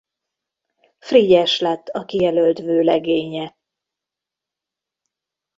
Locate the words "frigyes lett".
0.99-1.87